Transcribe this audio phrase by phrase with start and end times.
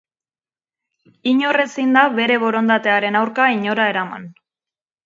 [1.33, 4.29] Inor ezin da bere borondatearen aurka inora eraman.